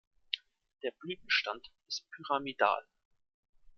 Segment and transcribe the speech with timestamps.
[0.81, 2.87] Der Blütenstand ist pyramidal.